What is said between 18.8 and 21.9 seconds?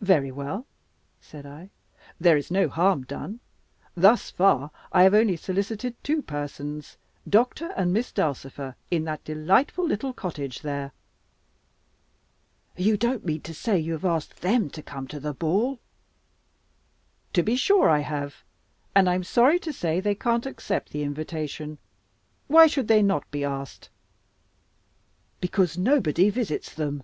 And I am sorry to say they can't accept the invitation.